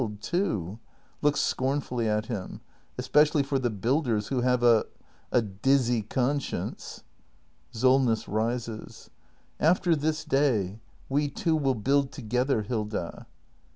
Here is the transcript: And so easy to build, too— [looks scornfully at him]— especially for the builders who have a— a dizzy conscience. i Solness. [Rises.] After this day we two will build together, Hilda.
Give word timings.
And 0.03 0.13
so 0.13 0.13
easy 0.13 0.19
to 0.19 0.29
build, 0.31 0.43
too— 0.47 0.79
[looks 1.21 1.41
scornfully 1.41 2.09
at 2.09 2.25
him]— 2.25 2.61
especially 2.97 3.43
for 3.43 3.59
the 3.59 3.69
builders 3.69 4.29
who 4.29 4.41
have 4.41 4.63
a— 4.63 4.85
a 5.31 5.43
dizzy 5.43 6.01
conscience. 6.01 7.03
i 7.71 7.77
Solness. 7.77 8.27
[Rises.] 8.27 9.11
After 9.59 9.95
this 9.95 10.25
day 10.25 10.79
we 11.07 11.29
two 11.29 11.55
will 11.55 11.75
build 11.75 12.11
together, 12.11 12.63
Hilda. 12.63 13.27